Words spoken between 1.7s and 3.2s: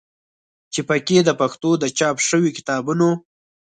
د چاپ شوي کتابونو